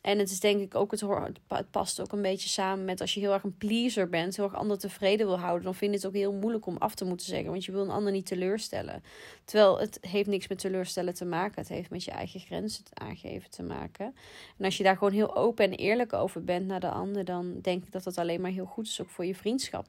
en 0.02 0.18
het 0.18 0.30
is 0.30 0.40
denk 0.40 0.61
ik 0.61 0.75
ook, 0.75 0.90
het, 0.90 1.00
het 1.49 1.71
past 1.71 2.00
ook 2.00 2.12
een 2.12 2.23
beetje 2.23 2.49
samen 2.49 2.85
met 2.85 3.00
als 3.00 3.14
je 3.14 3.21
heel 3.21 3.32
erg 3.32 3.42
een 3.42 3.56
pleaser 3.56 4.09
bent, 4.09 4.37
heel 4.37 4.44
erg 4.44 4.54
ander 4.54 4.78
tevreden 4.78 5.26
wil 5.26 5.38
houden, 5.38 5.64
dan 5.64 5.75
vind 5.75 5.90
je 5.90 5.97
het 5.97 6.06
ook 6.06 6.14
heel 6.14 6.32
moeilijk 6.32 6.66
om 6.66 6.76
af 6.76 6.94
te 6.94 7.04
moeten 7.04 7.26
zeggen, 7.26 7.50
want 7.50 7.64
je 7.64 7.73
wil 7.73 7.82
een 7.82 7.90
ander 7.90 8.12
niet 8.12 8.26
teleurstellen. 8.26 9.02
Terwijl 9.44 9.78
het 9.78 9.99
heeft 10.00 10.28
niks 10.28 10.49
met 10.49 10.59
teleurstellen 10.59 11.14
te 11.14 11.25
maken, 11.25 11.61
het 11.61 11.68
heeft 11.68 11.90
met 11.90 12.04
je 12.04 12.11
eigen 12.11 12.40
grenzen 12.40 12.85
aangeven 12.94 13.50
te 13.50 13.62
maken. 13.62 14.14
En 14.59 14.64
als 14.64 14.76
je 14.76 14.82
daar 14.82 14.97
gewoon 14.97 15.12
heel 15.12 15.37
open 15.37 15.64
en 15.64 15.73
eerlijk 15.73 16.12
over 16.12 16.44
bent 16.44 16.66
naar 16.66 16.80
de 16.80 16.90
ander, 16.90 17.25
dan 17.25 17.61
denk 17.61 17.85
ik 17.85 17.92
dat 17.92 18.04
dat 18.04 18.18
alleen 18.18 18.40
maar 18.40 18.50
heel 18.50 18.64
goed 18.64 18.87
is, 18.87 19.00
ook 19.00 19.11
voor 19.11 19.25
je 19.25 19.35
vriendschap. 19.35 19.87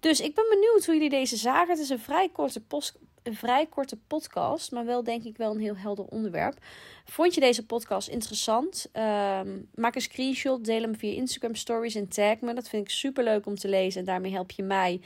Dus 0.00 0.20
ik 0.20 0.34
ben 0.34 0.44
benieuwd 0.50 0.84
hoe 0.84 0.94
jullie 0.94 1.10
deze 1.10 1.36
zagen. 1.36 1.68
Het 1.68 1.78
is 1.78 1.88
een 1.88 1.98
vrij 1.98 2.28
korte 2.28 2.60
post 2.60 2.98
een 3.22 3.34
vrij 3.34 3.66
korte 3.66 3.96
podcast, 4.06 4.72
maar 4.72 4.84
wel 4.84 5.04
denk 5.04 5.24
ik 5.24 5.36
wel 5.36 5.50
een 5.50 5.60
heel 5.60 5.76
helder 5.76 6.04
onderwerp. 6.04 6.56
Vond 7.04 7.34
je 7.34 7.40
deze 7.40 7.66
podcast 7.66 8.08
interessant? 8.08 8.88
Ehm, 8.92 9.58
maak 9.74 9.94
een 9.94 10.00
screenshot, 10.00 10.64
deel 10.64 10.80
hem 10.80 10.96
via 10.96 11.12
Instagram 11.12 11.54
stories 11.54 11.94
en 11.94 12.08
tag 12.08 12.40
me. 12.40 12.54
Dat 12.54 12.68
vind 12.68 12.82
ik 12.82 12.90
super 12.90 13.24
leuk 13.24 13.46
om 13.46 13.56
te 13.56 13.68
lezen 13.68 14.00
en 14.00 14.06
daarmee 14.06 14.32
help 14.32 14.50
je 14.50 14.62
mij 14.62 15.00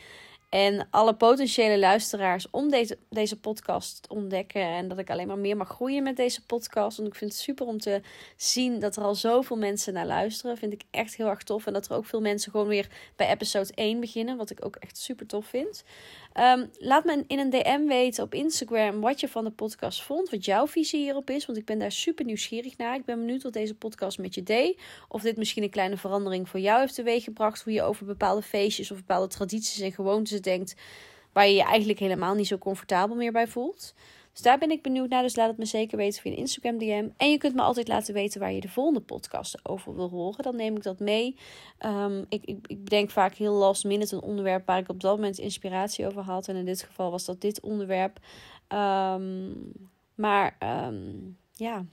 en 0.49 0.87
alle 0.91 1.15
potentiële 1.15 1.79
luisteraars 1.79 2.51
om 2.51 2.71
deze, 2.71 2.99
deze 3.11 3.41
podcast 3.41 4.03
te 4.03 4.15
ontdekken. 4.15 4.63
En 4.63 4.89
dat 4.89 4.99
ik 4.99 5.11
alleen 5.11 5.27
maar 5.27 5.39
meer 5.39 5.57
mag 5.57 5.69
groeien 5.69 6.03
met 6.03 6.17
deze 6.17 6.47
podcast. 6.47 6.97
Want 6.97 7.09
ik 7.09 7.15
vind 7.15 7.33
het 7.33 7.41
super 7.41 7.67
om 7.67 7.79
te 7.79 8.01
zien 8.37 8.81
dat 8.81 8.97
er 8.97 9.03
al 9.03 9.15
zoveel 9.15 9.57
mensen 9.57 9.93
naar 9.93 10.07
luisteren. 10.07 10.57
Vind 10.57 10.73
ik 10.73 10.83
echt 10.91 11.17
heel 11.17 11.27
erg 11.27 11.43
tof. 11.43 11.67
En 11.67 11.73
dat 11.73 11.89
er 11.89 11.97
ook 11.97 12.07
veel 12.07 12.21
mensen 12.21 12.51
gewoon 12.51 12.67
weer 12.67 12.89
bij 13.17 13.31
episode 13.31 13.73
1 13.75 14.01
beginnen. 14.01 14.37
Wat 14.37 14.51
ik 14.51 14.65
ook 14.65 14.77
echt 14.77 14.99
super 14.99 15.27
tof 15.27 15.47
vind. 15.47 15.85
Um, 16.40 16.71
laat 16.78 17.05
me 17.05 17.25
in 17.26 17.38
een 17.38 17.50
DM 17.50 17.87
weten 17.87 18.25
op 18.25 18.35
Instagram 18.35 19.00
wat 19.00 19.21
je 19.21 19.28
van 19.28 19.45
de 19.45 19.50
podcast 19.50 20.02
vond. 20.02 20.31
Wat 20.31 20.45
jouw 20.45 20.66
visie 20.66 21.00
hierop 21.00 21.31
is. 21.31 21.47
Want 21.47 21.59
ik 21.59 21.64
ben 21.64 21.78
daar 21.78 21.93
super 21.93 22.25
nieuwsgierig 22.25 22.76
naar. 22.76 22.95
Ik 22.95 23.05
ben 23.05 23.19
benieuwd 23.19 23.43
wat 23.43 23.52
deze 23.52 23.75
podcast 23.75 24.19
met 24.19 24.35
je 24.35 24.43
deed. 24.43 24.81
Of 25.09 25.23
dit 25.23 25.37
misschien 25.37 25.62
een 25.62 25.71
kleine 25.71 25.97
verandering 25.97 26.49
voor 26.49 26.61
jou 26.61 26.81
heeft 26.81 26.95
teweeggebracht. 26.95 27.62
Hoe 27.62 27.73
je 27.73 27.83
over 27.83 28.07
bepaalde 28.07 28.43
feestjes 28.43 28.90
of 28.90 28.97
bepaalde 28.97 29.28
tradities 29.28 29.81
en 29.81 29.93
gewoontes 29.93 30.40
denkt. 30.40 30.75
Waar 31.33 31.47
je 31.47 31.55
je 31.55 31.62
eigenlijk 31.62 31.99
helemaal 31.99 32.35
niet 32.35 32.47
zo 32.47 32.59
comfortabel 32.59 33.16
meer 33.16 33.33
bij 33.33 33.49
voelt. 33.49 33.95
Dus 34.37 34.45
daar 34.45 34.59
ben 34.59 34.71
ik 34.71 34.83
benieuwd 34.83 35.09
naar. 35.09 35.23
Dus 35.23 35.37
laat 35.37 35.49
het 35.49 35.59
me 35.59 35.64
zeker 35.64 35.97
weten 35.97 36.23
via 36.23 36.31
een 36.31 36.37
Instagram 36.37 36.78
DM. 36.78 37.09
En 37.16 37.31
je 37.31 37.38
kunt 37.38 37.55
me 37.55 37.62
altijd 37.62 37.88
laten 37.88 38.14
weten 38.14 38.40
waar 38.40 38.52
je 38.52 38.61
de 38.61 38.69
volgende 38.69 39.00
podcast 39.00 39.59
over 39.62 39.95
wil 39.95 40.09
horen. 40.09 40.45
Dan 40.45 40.57
neem 40.57 40.76
ik 40.76 40.83
dat 40.83 40.99
mee. 40.99 41.37
Um, 41.87 42.25
ik, 42.28 42.45
ik, 42.45 42.59
ik 42.66 42.85
bedenk 42.85 43.11
vaak 43.11 43.35
heel 43.35 43.52
last 43.52 43.85
minute 43.85 44.14
een 44.14 44.23
onderwerp 44.23 44.66
waar 44.66 44.78
ik 44.78 44.88
op 44.88 45.00
dat 45.00 45.16
moment 45.16 45.38
inspiratie 45.38 46.07
over 46.07 46.23
had. 46.23 46.49
En 46.49 46.57
in 46.57 46.64
dit 46.64 46.83
geval 46.83 47.11
was 47.11 47.25
dat 47.25 47.40
dit 47.40 47.61
onderwerp. 47.61 48.19
Um, 48.69 49.73
maar 50.14 50.57
um, 50.87 51.37
ja, 51.52 51.85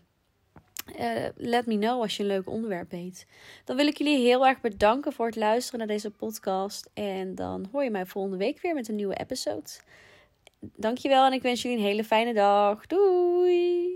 uh, 0.99 1.25
let 1.35 1.65
me 1.65 1.77
know 1.77 2.01
als 2.01 2.17
je 2.17 2.23
een 2.23 2.29
leuk 2.29 2.49
onderwerp 2.49 2.91
weet. 2.91 3.27
Dan 3.65 3.75
wil 3.75 3.87
ik 3.87 3.97
jullie 3.97 4.17
heel 4.17 4.47
erg 4.47 4.61
bedanken 4.61 5.13
voor 5.13 5.25
het 5.25 5.35
luisteren 5.35 5.79
naar 5.79 5.95
deze 5.95 6.11
podcast. 6.11 6.89
En 6.93 7.35
dan 7.35 7.67
hoor 7.71 7.83
je 7.83 7.89
mij 7.89 8.05
volgende 8.05 8.37
week 8.37 8.61
weer 8.61 8.73
met 8.73 8.87
een 8.87 8.95
nieuwe 8.95 9.15
episode. 9.15 9.69
Dankjewel 10.75 11.25
en 11.25 11.33
ik 11.33 11.41
wens 11.41 11.61
jullie 11.61 11.77
een 11.77 11.83
hele 11.83 12.03
fijne 12.03 12.33
dag. 12.33 12.85
Doei! 12.87 13.83